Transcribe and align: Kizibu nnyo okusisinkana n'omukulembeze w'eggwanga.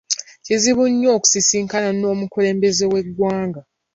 Kizibu 0.45 0.83
nnyo 0.91 1.09
okusisinkana 1.17 1.89
n'omukulembeze 1.99 2.85
w'eggwanga. 2.91 3.61